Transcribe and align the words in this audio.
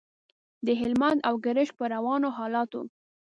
د 0.65 0.67
هلمند 0.81 1.19
او 1.27 1.33
ګرشک 1.45 1.73
پر 1.79 1.87
روانو 1.95 2.29
حالاتو. 2.37 2.81